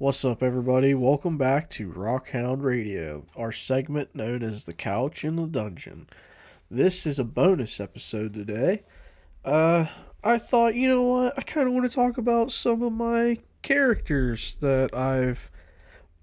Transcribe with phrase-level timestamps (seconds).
[0.00, 0.94] What's up, everybody?
[0.94, 6.08] Welcome back to Rockhound Radio, our segment known as The Couch in the Dungeon.
[6.70, 8.84] This is a bonus episode today.
[9.44, 9.86] Uh,
[10.22, 11.36] I thought, you know what?
[11.36, 15.50] I kind of want to talk about some of my characters that I've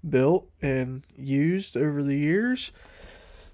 [0.08, 2.72] built and used over the years.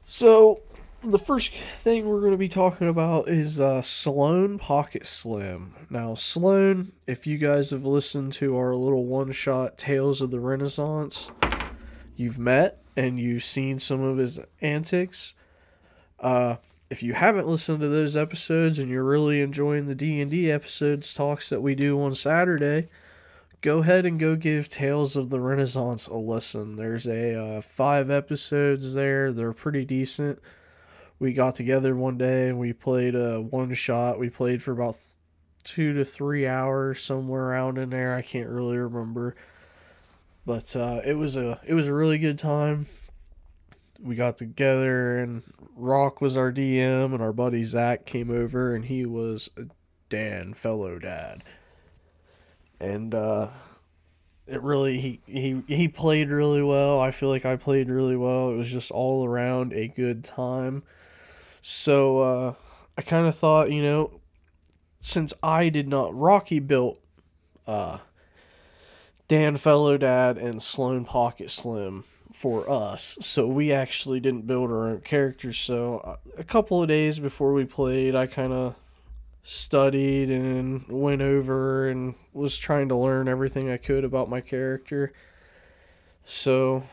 [0.04, 0.60] So,
[1.04, 5.74] the first thing we're going to be talking about is uh, Sloan Pocket Slim.
[5.90, 10.38] Now, Sloan, if you guys have listened to our little one shot Tales of the
[10.38, 11.30] Renaissance,
[12.14, 15.34] you've met and you've seen some of his antics.
[16.20, 16.56] Uh,
[16.88, 21.48] if you haven't listened to those episodes and you're really enjoying the D&D episodes talks
[21.48, 22.88] that we do on Saturday,
[23.60, 26.76] go ahead and go give Tales of the Renaissance a listen.
[26.76, 29.32] There's a uh, five episodes there.
[29.32, 30.38] They're pretty decent
[31.18, 34.18] we got together one day and we played a one shot.
[34.18, 34.96] We played for about
[35.64, 38.14] two to three hours, somewhere around in there.
[38.14, 39.36] I can't really remember,
[40.44, 42.86] but uh, it was a it was a really good time.
[44.00, 45.44] We got together and
[45.76, 49.66] Rock was our DM and our buddy Zach came over and he was a
[50.08, 51.44] Dan fellow dad,
[52.80, 53.48] and uh,
[54.46, 57.00] it really he he he played really well.
[57.00, 58.50] I feel like I played really well.
[58.50, 60.82] It was just all around a good time
[61.62, 62.54] so uh,
[62.98, 64.20] I kind of thought, you know,
[65.00, 66.98] since I did not, Rocky built
[67.66, 67.98] uh,
[69.28, 73.16] Dan Fellow Dad and Sloan Pocket Slim for us.
[73.20, 75.56] So we actually didn't build our own characters.
[75.56, 78.74] So uh, a couple of days before we played, I kind of
[79.44, 85.12] studied and went over and was trying to learn everything I could about my character.
[86.24, 86.84] So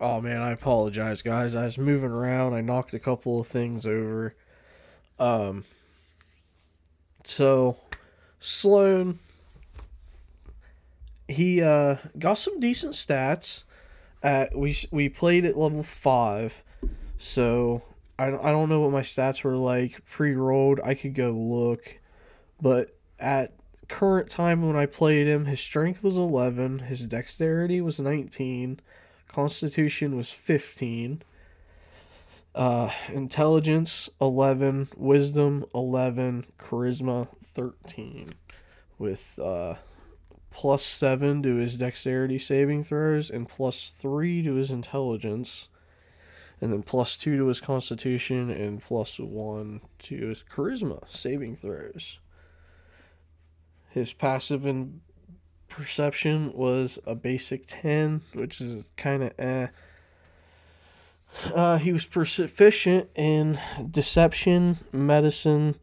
[0.00, 1.54] Oh man, I apologize, guys.
[1.54, 2.52] I was moving around.
[2.52, 4.34] I knocked a couple of things over.
[5.18, 5.64] Um.
[7.24, 7.78] So,
[8.38, 9.18] Sloan.
[11.28, 13.64] He uh got some decent stats.
[14.22, 16.62] At we we played at level five,
[17.18, 17.82] so
[18.18, 20.80] I I don't know what my stats were like pre rolled.
[20.84, 21.98] I could go look,
[22.60, 23.54] but at
[23.88, 28.80] current time when I played him, his strength was eleven, his dexterity was nineteen
[29.28, 31.22] Constitution was 15.
[32.54, 38.32] Uh, intelligence 11, wisdom 11, charisma 13
[38.98, 39.74] with uh,
[40.50, 45.68] plus 7 to his dexterity saving throws and plus 3 to his intelligence
[46.60, 52.18] and then plus 2 to his constitution and plus 1 to his charisma saving throws.
[53.90, 55.00] His passive and
[55.76, 59.66] perception was a basic 10, which is kind of eh.
[61.54, 63.58] Uh, he was proficient in
[63.90, 65.74] deception, medicine,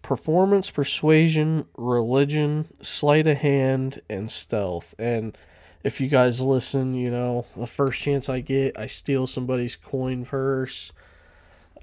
[0.00, 4.94] performance, persuasion, religion, sleight of hand, and stealth.
[4.96, 5.36] And
[5.82, 10.24] if you guys listen, you know, the first chance I get, I steal somebody's coin
[10.24, 10.92] purse.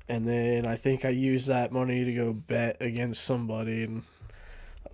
[0.08, 3.84] And then I think I use that money to go bet against somebody.
[3.84, 4.04] And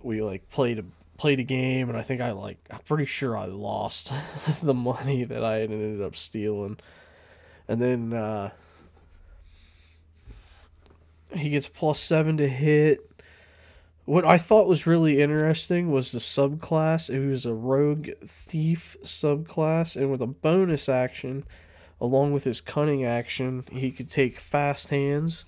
[0.02, 0.84] we like played a
[1.16, 4.12] played a game and I think I like I'm pretty sure I lost
[4.62, 6.78] the money that I ended up stealing.
[7.68, 8.50] And then uh,
[11.34, 13.00] he gets plus seven to hit.
[14.04, 17.10] What I thought was really interesting was the subclass.
[17.10, 21.44] It was a rogue thief subclass, and with a bonus action,
[22.00, 25.44] along with his cunning action, he could take fast hands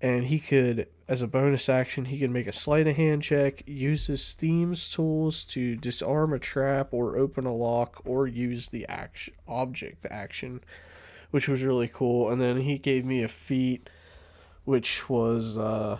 [0.00, 3.62] and he could as a bonus action he can make a sleight of hand check
[3.66, 8.86] use his thieves' tools to disarm a trap or open a lock or use the
[8.88, 10.60] action object action
[11.34, 12.30] which was really cool.
[12.30, 13.90] And then he gave me a feat
[14.64, 15.98] which was uh,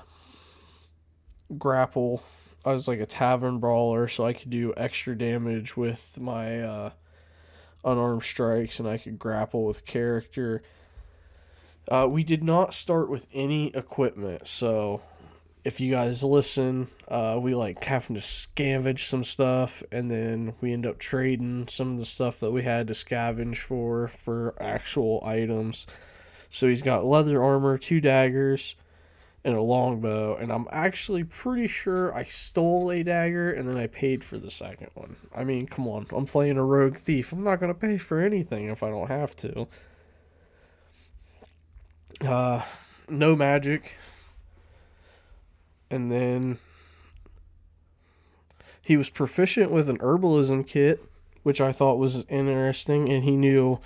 [1.59, 2.23] grapple
[2.65, 6.91] i was like a tavern brawler so i could do extra damage with my uh,
[7.85, 10.63] unarmed strikes and i could grapple with character
[11.89, 15.03] uh, we did not start with any equipment, so
[15.65, 20.73] if you guys listen, uh, we like having to scavenge some stuff, and then we
[20.73, 25.23] end up trading some of the stuff that we had to scavenge for for actual
[25.25, 25.87] items.
[26.51, 28.77] So he's got leather armor, two daggers,
[29.43, 33.87] and a longbow, and I'm actually pretty sure I stole a dagger and then I
[33.87, 35.17] paid for the second one.
[35.35, 37.33] I mean, come on, I'm playing a rogue thief.
[37.33, 39.67] I'm not gonna pay for anything if I don't have to.
[42.25, 42.63] Uh,
[43.09, 43.97] no magic.
[45.91, 46.59] And then
[48.81, 51.05] he was proficient with an herbalism kit,
[51.43, 53.79] which I thought was interesting, and he knew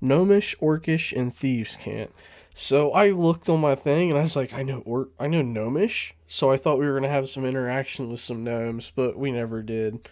[0.00, 2.12] gnomish, orcish, and thieves' cant.
[2.54, 5.42] So I looked on my thing and I was like, I know or I know
[5.42, 6.14] gnomish.
[6.26, 9.62] So I thought we were gonna have some interaction with some gnomes, but we never
[9.62, 10.08] did.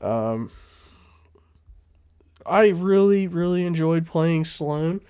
[0.00, 0.50] Um
[2.44, 5.00] I really, really enjoyed playing Sloan.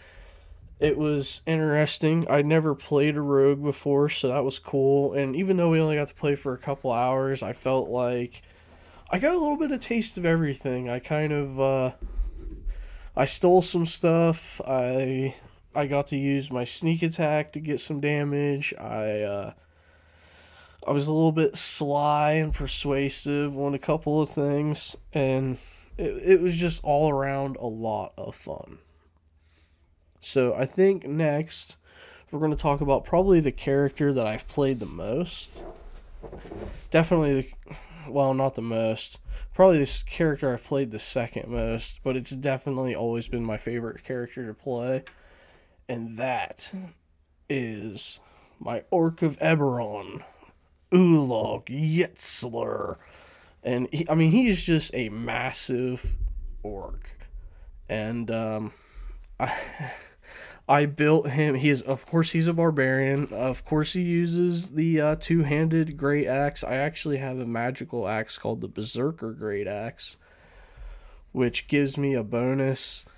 [0.78, 2.26] It was interesting.
[2.28, 5.14] I'd never played a rogue before, so that was cool.
[5.14, 8.43] And even though we only got to play for a couple hours, I felt like
[9.11, 10.90] I got a little bit of taste of everything.
[10.90, 11.93] I kind of uh
[13.17, 14.61] I stole some stuff.
[14.67, 15.34] I
[15.75, 18.75] I got to use my sneak attack to get some damage.
[18.79, 19.52] I uh
[20.87, 25.58] I was a little bit sly and persuasive on a couple of things and
[25.96, 28.79] it, it was just all around a lot of fun.
[30.26, 31.76] So I think next
[32.31, 35.62] we're going to talk about probably the character that I've played the most.
[36.90, 37.34] Definitely
[37.67, 39.19] the well, not the most.
[39.55, 44.02] Probably this character I've played the second most, but it's definitely always been my favorite
[44.02, 45.05] character to play.
[45.88, 46.72] And that
[47.49, 48.19] is
[48.58, 50.25] my Orc of Eberron,
[50.93, 52.96] Ulog Yetzler
[53.62, 56.17] and he, I mean he is just a massive
[56.62, 57.08] orc,
[57.88, 58.72] and um,
[59.40, 59.52] I
[60.69, 61.55] I built him.
[61.55, 63.33] He is of course he's a barbarian.
[63.33, 66.65] Of course he uses the uh, two handed great axe.
[66.65, 70.17] I actually have a magical axe called the Berserker Great Axe,
[71.33, 73.05] which gives me a bonus.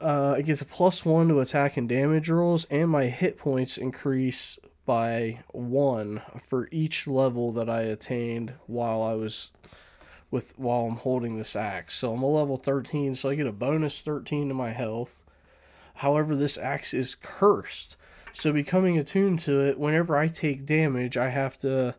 [0.00, 3.76] Uh, it gets a plus one to attack and damage rolls, and my hit points
[3.76, 9.50] increase by one for each level that I attained while I was
[10.30, 11.96] with while I'm holding this axe.
[11.96, 15.25] So I'm a level 13, so I get a bonus 13 to my health.
[15.96, 17.96] However, this axe is cursed.
[18.32, 21.94] So becoming attuned to it, whenever I take damage, I have to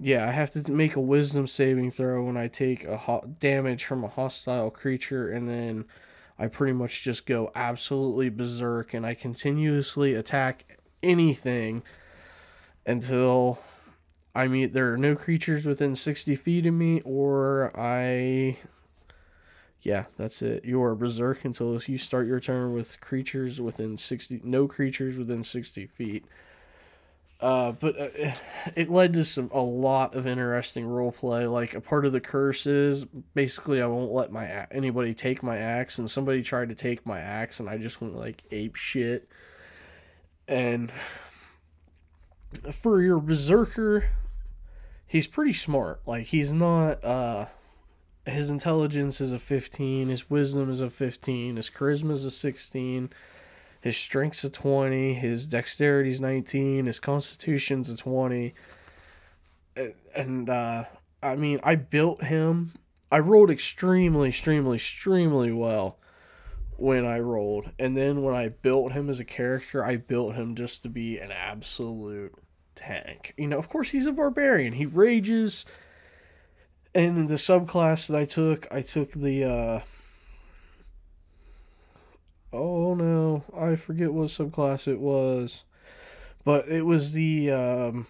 [0.00, 3.84] yeah, I have to make a wisdom saving throw when I take a ho- damage
[3.84, 5.84] from a hostile creature and then
[6.38, 11.82] I pretty much just go absolutely berserk and I continuously attack anything
[12.86, 13.60] until
[14.34, 18.58] I mean there are no creatures within 60 feet of me or I
[19.84, 20.64] yeah, that's it.
[20.64, 25.44] You are berserk until you start your turn with creatures within 60 no creatures within
[25.44, 26.24] 60 feet.
[27.38, 28.32] Uh, but uh,
[28.76, 31.46] it led to some a lot of interesting role play.
[31.46, 33.04] Like a part of the curse is
[33.34, 37.20] basically I won't let my anybody take my axe, and somebody tried to take my
[37.20, 39.28] axe, and I just went like ape shit.
[40.48, 40.90] And
[42.72, 44.06] for your berserker,
[45.06, 46.00] he's pretty smart.
[46.06, 47.04] Like he's not.
[47.04, 47.46] uh
[48.26, 50.08] His intelligence is a fifteen.
[50.08, 51.56] His wisdom is a fifteen.
[51.56, 53.10] His charisma is a sixteen
[53.84, 58.54] his strength's a 20, his dexterity's 19, his constitution's a 20.
[60.16, 60.84] And uh
[61.22, 62.72] I mean, I built him.
[63.12, 65.98] I rolled extremely extremely extremely well
[66.78, 67.72] when I rolled.
[67.78, 71.18] And then when I built him as a character, I built him just to be
[71.18, 72.32] an absolute
[72.74, 73.34] tank.
[73.36, 74.72] You know, of course he's a barbarian.
[74.72, 75.66] He rages.
[76.94, 79.80] And the subclass that I took, I took the uh
[82.52, 85.64] oh no, I forget what subclass it was,
[86.44, 88.06] but it was the um,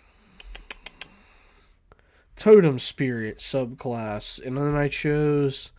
[2.36, 5.70] totem spirit subclass, and then I chose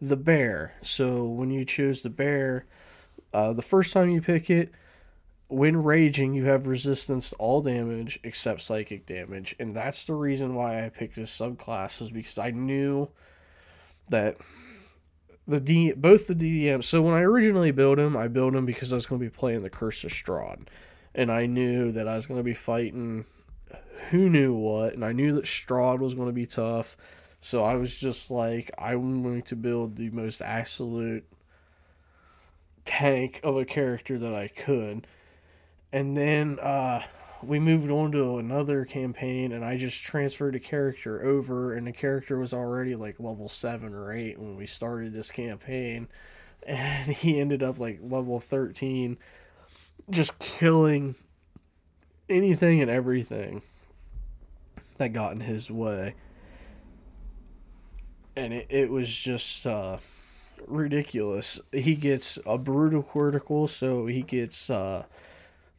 [0.00, 0.74] the bear.
[0.82, 2.66] So when you choose the bear,
[3.32, 4.70] uh, the first time you pick it,
[5.48, 10.54] when raging, you have resistance to all damage except psychic damage, and that's the reason
[10.54, 13.08] why I picked this subclass is because I knew
[14.08, 14.36] that
[15.46, 16.82] the D both the DDM.
[16.82, 19.30] So when I originally built him, I built him because I was going to be
[19.30, 20.66] playing the Curse of Strahd,
[21.14, 23.26] and I knew that I was going to be fighting
[24.10, 26.96] who knew what, and I knew that Strahd was going to be tough.
[27.40, 31.24] So I was just like, I'm going to build the most absolute
[32.84, 35.06] tank of a character that I could.
[35.94, 37.04] And then uh,
[37.40, 41.92] we moved on to another campaign and I just transferred a character over and the
[41.92, 46.08] character was already like level 7 or 8 when we started this campaign.
[46.66, 49.18] And he ended up like level 13
[50.08, 51.14] just killing
[52.26, 53.60] anything and everything
[54.96, 56.14] that got in his way.
[58.34, 59.98] And it, it was just uh,
[60.66, 61.60] ridiculous.
[61.70, 65.04] He gets a brutal critical so he gets uh,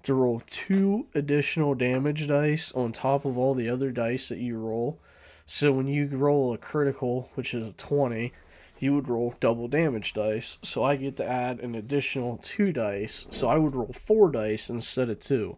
[0.05, 4.57] to roll two additional damage dice on top of all the other dice that you
[4.57, 4.99] roll.
[5.45, 8.31] So when you roll a critical, which is a 20,
[8.79, 10.57] you would roll double damage dice.
[10.61, 13.27] So I get to add an additional two dice.
[13.29, 15.57] So I would roll four dice instead of two.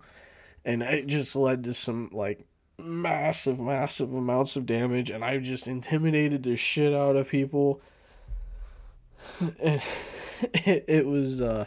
[0.64, 2.46] And it just led to some like
[2.78, 5.10] massive, massive amounts of damage.
[5.10, 7.82] And I just intimidated the shit out of people.
[9.62, 9.82] And
[10.42, 11.66] it, it was uh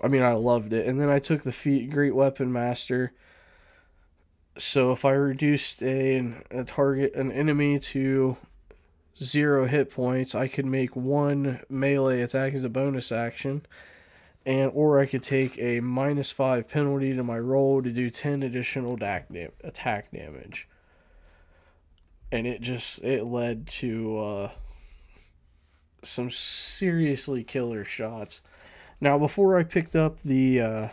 [0.00, 0.86] I mean I loved it.
[0.86, 3.12] And then I took the feat Great Weapon Master.
[4.58, 8.36] So if I reduced a a target an enemy to
[9.22, 13.66] zero hit points, I could make one melee attack as a bonus action.
[14.44, 18.42] And or I could take a minus five penalty to my roll to do ten
[18.42, 20.68] additional attack damage.
[22.32, 24.50] And it just it led to uh
[26.02, 28.40] some seriously killer shots.
[29.02, 30.88] Now, before I picked up the uh,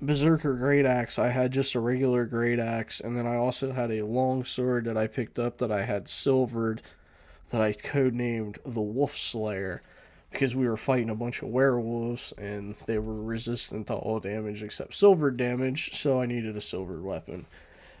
[0.00, 3.90] Berserker Great Axe, I had just a regular Great Axe, and then I also had
[3.90, 6.80] a long sword that I picked up that I had silvered
[7.50, 9.82] that I codenamed the Wolf Slayer
[10.30, 14.62] because we were fighting a bunch of werewolves and they were resistant to all damage
[14.62, 17.46] except silver damage, so I needed a silver weapon.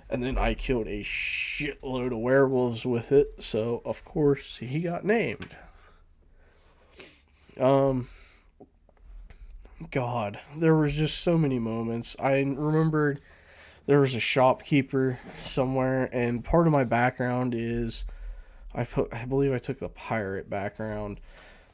[0.08, 5.04] And then I killed a shitload of werewolves with it, so of course he got
[5.04, 5.56] named.
[7.58, 8.06] Um
[9.90, 12.16] God, there was just so many moments.
[12.18, 13.20] I remembered
[13.86, 18.04] there was a shopkeeper somewhere and part of my background is
[18.74, 21.20] I put I believe I took the pirate background.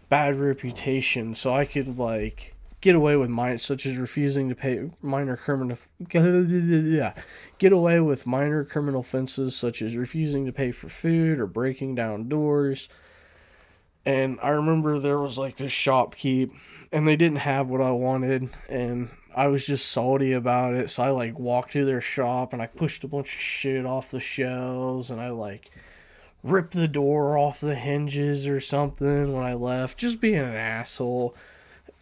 [0.08, 4.90] Bad reputation, so I could like get away with mine, such as refusing to pay
[5.00, 5.78] minor criminal.
[6.10, 7.14] Yeah,
[7.58, 11.94] get away with minor criminal offenses such as refusing to pay for food or breaking
[11.94, 12.88] down doors.
[14.04, 16.52] And I remember there was like this shopkeep,
[16.90, 20.90] and they didn't have what I wanted, and I was just salty about it.
[20.90, 24.10] So I like walked to their shop and I pushed a bunch of shit off
[24.10, 25.70] the shelves, and I like
[26.42, 31.34] ripped the door off the hinges or something when I left, just being an asshole.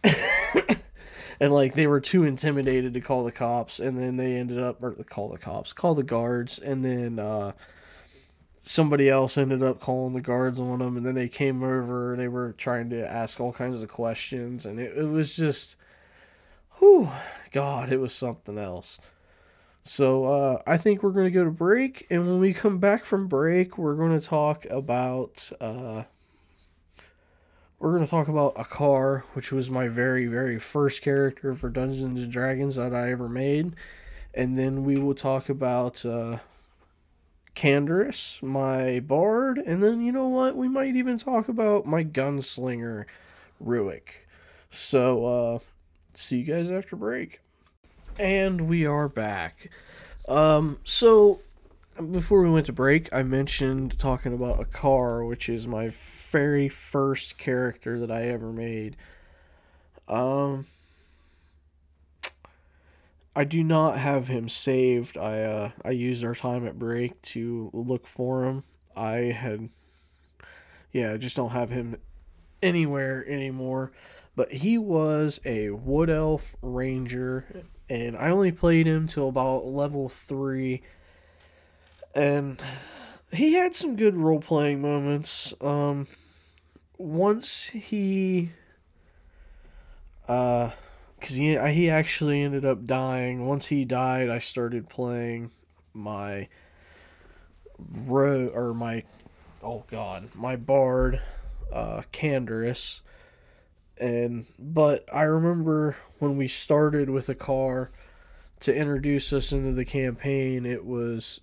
[1.39, 4.81] and like they were too intimidated to call the cops and then they ended up
[4.83, 7.51] or call the cops call the guards and then uh,
[8.59, 12.21] somebody else ended up calling the guards on them and then they came over and
[12.21, 15.75] they were trying to ask all kinds of questions and it, it was just
[16.77, 17.09] whew
[17.51, 18.99] god it was something else
[19.83, 23.05] so uh, i think we're going to go to break and when we come back
[23.05, 26.03] from break we're going to talk about uh,
[27.79, 31.69] we're going to talk about a car which was my very, very first character for
[31.69, 33.73] Dungeons and Dragons that I ever made.
[34.33, 36.39] And then we will talk about uh,
[37.59, 39.57] Canderous, my bard.
[39.57, 40.55] And then, you know what?
[40.55, 43.03] We might even talk about my gunslinger,
[43.61, 44.25] Ruick.
[44.71, 45.59] So, uh,
[46.13, 47.41] see you guys after break.
[48.17, 49.71] And we are back.
[50.29, 51.41] Um, so,
[52.09, 55.89] before we went to break, I mentioned talking about a car, which is my
[56.31, 58.95] very first character that I ever made.
[60.07, 60.65] Um,
[63.39, 65.17] I do not have him saved.
[65.17, 68.65] I uh, I used our time at break to look for him.
[68.97, 69.69] I had,
[70.91, 71.95] yeah, I just don't have him
[72.61, 73.93] anywhere anymore.
[74.35, 80.09] But he was a wood elf ranger, and I only played him till about level
[80.09, 80.81] three.
[82.13, 82.61] And
[83.31, 85.53] he had some good role playing moments.
[85.61, 86.07] Um,
[86.97, 88.49] once he,
[90.27, 90.71] uh,
[91.19, 93.45] because he he actually ended up dying.
[93.45, 95.51] Once he died, I started playing
[95.93, 96.47] my
[97.77, 99.03] ro or my
[99.63, 101.21] oh god my bard,
[101.71, 103.01] uh, Canderous.
[103.99, 107.91] And but I remember when we started with a car
[108.61, 111.41] to introduce us into the campaign, it was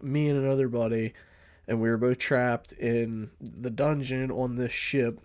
[0.00, 1.14] me and another buddy,
[1.66, 5.20] and we were both trapped in the dungeon on this ship.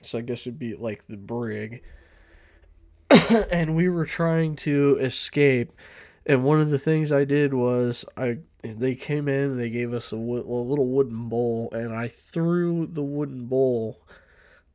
[0.00, 1.82] So I guess it'd be like the brig.
[3.50, 5.72] and we were trying to escape.
[6.26, 9.92] And one of the things I did was I they came in and they gave
[9.92, 14.00] us a, wo- a little wooden bowl, and I threw the wooden bowl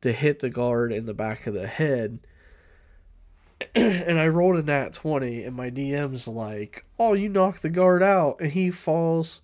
[0.00, 2.20] to hit the guard in the back of the head.
[3.74, 8.02] and I rolled a nat 20, and my DM's like, Oh, you knocked the guard
[8.02, 9.40] out, and he falls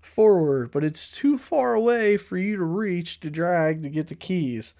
[0.00, 4.14] forward, but it's too far away for you to reach to drag to get the
[4.14, 4.74] keys.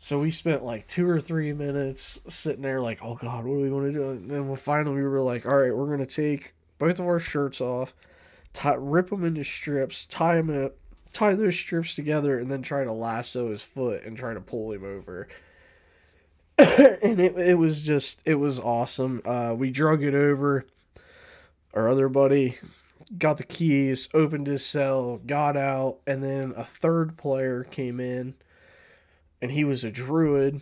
[0.00, 3.60] So we spent like two or three minutes sitting there, like, oh God, what are
[3.60, 4.10] we going to do?
[4.10, 7.18] And then finally we were like, all right, we're going to take both of our
[7.18, 7.92] shirts off,
[8.52, 10.76] tie, rip them into strips, tie them up,
[11.12, 14.70] tie those strips together, and then try to lasso his foot and try to pull
[14.70, 15.26] him over.
[16.58, 19.20] and it, it was just, it was awesome.
[19.24, 20.64] Uh, we drug it over.
[21.74, 22.56] Our other buddy
[23.16, 28.34] got the keys, opened his cell, got out, and then a third player came in,
[29.40, 30.60] and he was a druid.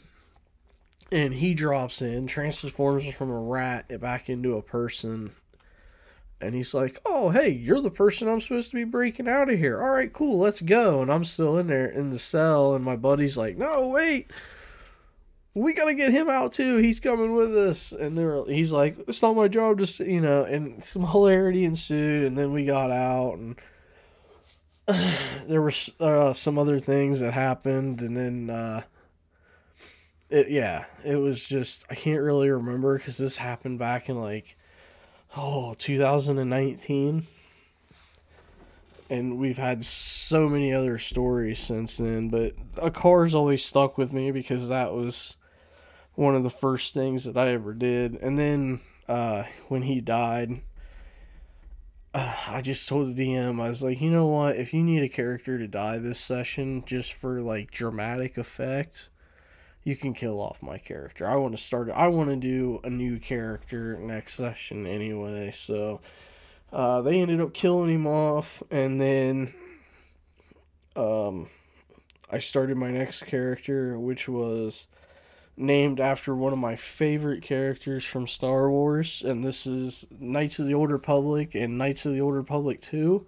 [1.13, 5.31] And he drops in, transforms from a rat back into a person,
[6.41, 9.59] And he's like, "Oh, hey, you're the person I'm supposed to be breaking out of
[9.59, 9.81] here.
[9.81, 12.97] All right, cool, let's go." And I'm still in there in the cell, and my
[12.97, 14.31] buddy's like, "No, wait."
[15.55, 16.77] We gotta get him out too.
[16.77, 20.45] He's coming with us, and they're, he's like, "It's not my job to, you know."
[20.45, 23.57] And some hilarity ensued, and then we got out, and
[25.49, 28.83] there were uh, some other things that happened, and then uh,
[30.31, 34.57] it yeah, it was just I can't really remember because this happened back in like
[35.37, 37.27] oh 2019,
[39.11, 42.29] and we've had so many other stories since then.
[42.29, 45.37] But a car's always stuck with me because that was
[46.15, 50.61] one of the first things that I ever did, and then uh, when he died
[52.49, 54.57] I just told the DM, I was like, you know what?
[54.57, 59.11] If you need a character to die this session just for like dramatic effect,
[59.85, 61.29] you can kill off my character.
[61.29, 65.51] I want to start, I want to do a new character next session anyway.
[65.51, 66.01] So
[66.73, 69.53] uh, they ended up killing him off, and then
[70.97, 71.51] um,
[72.31, 74.87] I started my next character, which was
[75.57, 80.67] named after one of my favorite characters from Star Wars, and this is Knights of
[80.67, 83.27] the Old Republic and Knights of the Old Republic 2.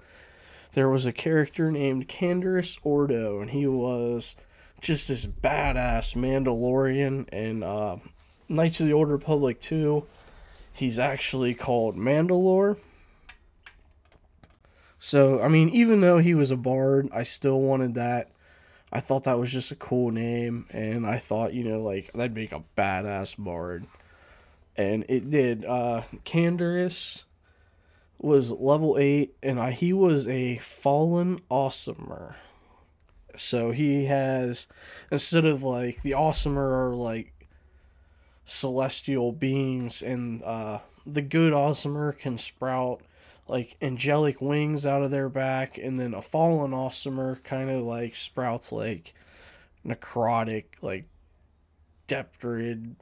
[0.73, 4.37] There was a character named Canderous Ordo, and he was
[4.81, 7.27] just this badass Mandalorian.
[7.33, 7.97] And uh,
[8.49, 10.05] Knights of the Old Republic 2,
[10.73, 12.77] he's actually called Mandalore.
[14.99, 18.31] So, I mean, even though he was a bard, I still wanted that
[18.93, 22.35] I thought that was just a cool name, and I thought, you know, like that'd
[22.35, 23.87] make a badass bard,
[24.77, 25.65] and it did.
[25.65, 27.25] Uh, Canderous
[28.19, 32.35] was level eight, and I, he was a fallen aasimar.
[33.37, 34.67] So he has
[35.13, 37.47] instead of like the aasimar are like
[38.45, 43.03] celestial beings, and uh, the good aasimar can sprout
[43.49, 48.15] like angelic wings out of their back, and then a fallen aasimar kind of like
[48.15, 49.15] sprouts like
[49.87, 51.07] necrotic, like
[52.07, 52.95] deptrid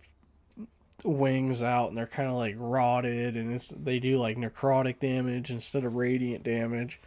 [1.05, 5.51] wings out, and they're kind of like rotted, and it's they do like necrotic damage
[5.51, 7.01] instead of radiant damage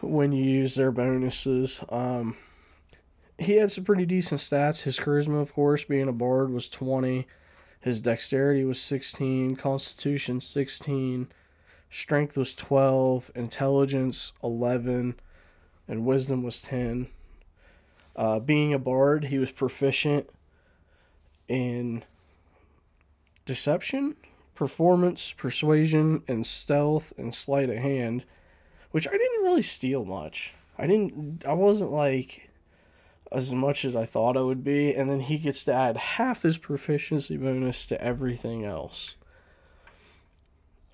[0.00, 1.82] when you use their bonuses.
[1.88, 2.36] Um,
[3.38, 4.82] he had some pretty decent stats.
[4.82, 7.26] His charisma, of course, being a bard, was 20.
[7.80, 9.56] His dexterity was 16.
[9.56, 11.28] Constitution, 16
[11.90, 15.14] strength was 12, intelligence 11,
[15.88, 17.08] and wisdom was 10.
[18.14, 20.28] Uh, being a bard, he was proficient
[21.48, 22.02] in
[23.44, 24.16] deception,
[24.54, 28.24] performance, persuasion, and stealth and sleight of hand,
[28.90, 30.54] which I didn't really steal much.
[30.78, 32.50] I didn't, I wasn't like
[33.32, 36.42] as much as I thought I would be, and then he gets to add half
[36.42, 39.14] his proficiency bonus to everything else.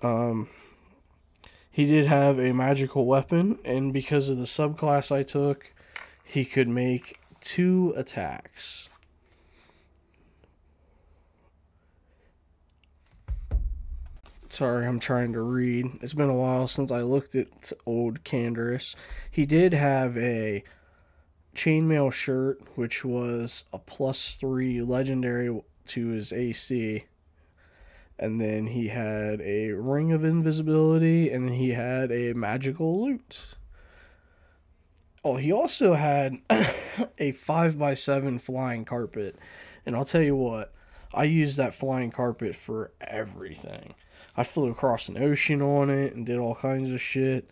[0.01, 0.49] Um,
[1.73, 5.73] he did have a magical weapon, and because of the subclass I took,
[6.23, 8.89] he could make two attacks.
[14.49, 15.87] Sorry, I'm trying to read.
[16.03, 18.93] It's been a while since I looked at old Canderous.
[19.31, 20.63] He did have a
[21.55, 27.05] chainmail shirt, which was a plus three legendary to his AC
[28.19, 33.47] and then he had a ring of invisibility, and then he had a magical lute.
[35.23, 39.37] Oh, he also had a 5x7 flying carpet.
[39.85, 40.73] And I'll tell you what,
[41.13, 43.93] I used that flying carpet for everything.
[44.35, 47.49] I flew across an ocean on it and did all kinds of shit.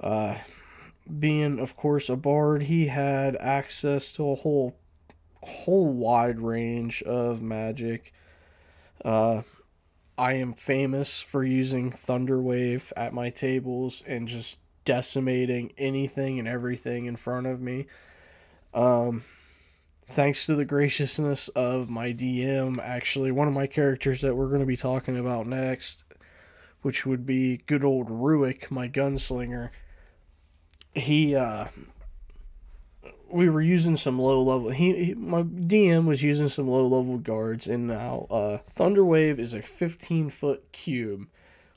[0.00, 0.36] Uh,
[1.18, 4.76] being, of course, a bard, he had access to a whole,
[5.42, 8.12] whole wide range of magic.
[9.04, 9.42] Uh,
[10.20, 17.06] I am famous for using Thunderwave at my tables and just decimating anything and everything
[17.06, 17.86] in front of me.
[18.74, 19.22] Um,
[20.10, 24.60] thanks to the graciousness of my DM, actually, one of my characters that we're going
[24.60, 26.04] to be talking about next,
[26.82, 29.70] which would be good old Ruick, my gunslinger.
[30.92, 31.68] He, uh,
[33.30, 34.70] we were using some low level.
[34.70, 39.54] He, he, my DM was using some low level guards, and now uh, Thunderwave is
[39.54, 41.26] a 15 foot cube,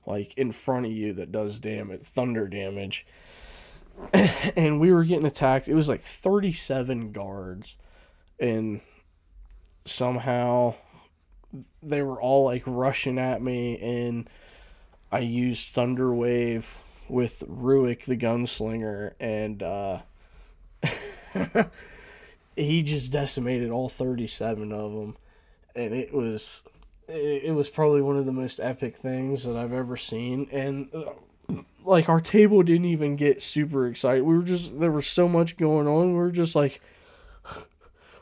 [0.05, 3.05] like in front of you that does damage, thunder damage.
[4.13, 5.67] and we were getting attacked.
[5.67, 7.75] It was like 37 guards,
[8.39, 8.81] and
[9.85, 10.75] somehow
[11.81, 14.29] they were all like rushing at me, and
[15.11, 16.65] I used Thunderwave
[17.07, 19.99] with Ruick the gunslinger, and uh,
[22.55, 25.17] he just decimated all 37 of them
[25.75, 26.63] and it was
[27.07, 30.89] it, was probably one of the most epic things that I've ever seen, and.
[30.93, 31.13] Uh,
[31.83, 34.23] like our table didn't even get super excited.
[34.23, 36.13] We were just there was so much going on.
[36.13, 36.81] We were just like,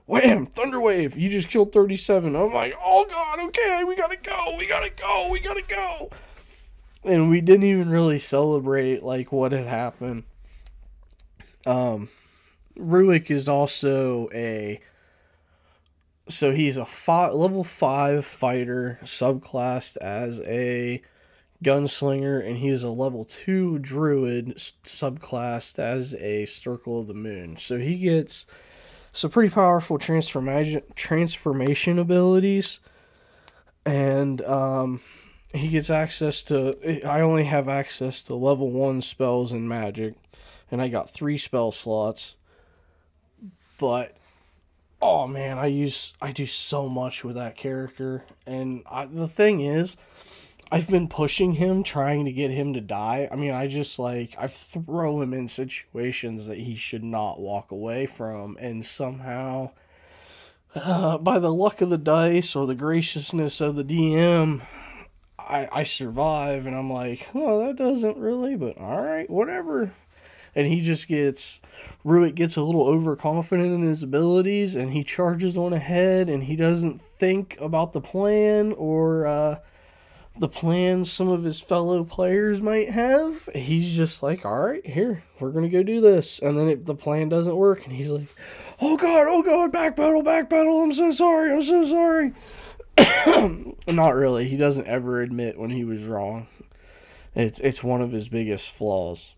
[0.08, 1.16] wham, thunderwave.
[1.16, 2.36] You just killed thirty seven.
[2.36, 6.10] I'm like, oh god, okay, we gotta go, we gotta go, we gotta go.
[7.04, 10.24] And we didn't even really celebrate like what had happened.
[11.68, 12.10] Um,
[12.78, 14.80] Ruik is also a
[16.28, 21.02] so he's a five, level five fighter subclassed as a
[21.64, 27.58] gunslinger, and he is a level two druid subclassed as a circle of the moon.
[27.58, 28.46] So he gets
[29.14, 32.80] some pretty powerful transformation transformation abilities,
[33.86, 35.02] and um,
[35.54, 37.06] he gets access to.
[37.08, 40.16] I only have access to level one spells and magic,
[40.72, 42.36] and I got three spell slots.
[43.82, 44.16] But
[45.02, 49.62] oh man, I use I do so much with that character, and I, the thing
[49.62, 49.98] is,
[50.72, 53.28] I've been pushing him, trying to get him to die.
[53.32, 57.72] I mean, I just like I throw him in situations that he should not walk
[57.72, 59.72] away from, and somehow,
[60.76, 64.62] uh, by the luck of the dice or the graciousness of the DM,
[65.40, 69.92] I I survive, and I'm like, oh, that doesn't really, but all right, whatever
[70.56, 71.62] and he just gets
[72.06, 76.56] Ruik gets a little overconfident in his abilities and he charges on ahead and he
[76.56, 79.60] doesn't think about the plan or uh,
[80.40, 83.48] the plans some of his fellow players might have.
[83.54, 86.40] He's just like, all right, here, we're to go do this.
[86.40, 87.86] And then it, the plan doesn't work.
[87.86, 88.28] And he's like,
[88.80, 90.82] oh God, oh God, back pedal, back pedal.
[90.82, 91.54] I'm so sorry.
[91.54, 92.34] I'm so sorry.
[93.88, 94.48] Not really.
[94.48, 96.48] He doesn't ever admit when he was wrong.
[97.36, 99.36] It's, it's one of his biggest flaws.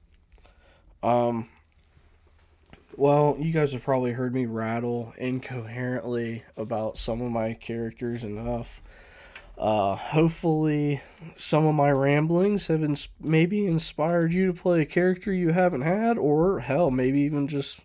[1.03, 1.49] Um,
[2.95, 8.81] well, you guys have probably heard me rattle incoherently about some of my characters enough.
[9.57, 11.01] Uh, hopefully,
[11.35, 15.81] some of my ramblings have ins- maybe inspired you to play a character you haven't
[15.81, 17.81] had, or hell, maybe even just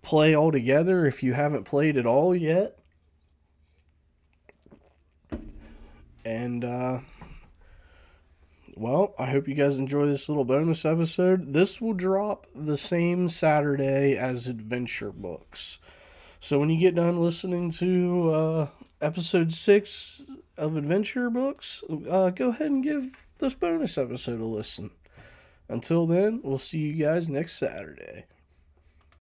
[0.00, 2.78] play all together if you haven't played at all yet.
[6.24, 7.00] And, uh,
[8.76, 11.52] well, I hope you guys enjoy this little bonus episode.
[11.52, 15.78] This will drop the same Saturday as Adventure Books.
[16.40, 18.68] So when you get done listening to uh,
[19.00, 20.22] episode six
[20.56, 24.90] of Adventure Books, uh, go ahead and give this bonus episode a listen.
[25.68, 28.24] Until then, we'll see you guys next Saturday.